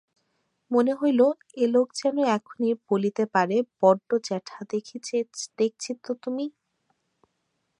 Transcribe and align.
মনে 0.71 0.93
হইল 0.93 1.21
এ 1.55 1.65
লোক 1.67 1.87
যেন 1.95 2.17
এখনই 2.37 2.73
বলিতে 2.89 3.23
পারে-বড্ড 3.33 4.09
জ্যাঠা 4.23 4.59
ছেলে 4.99 5.19
দেখচি 5.59 5.91
তো 6.03 6.11
তুমি? 6.23 6.45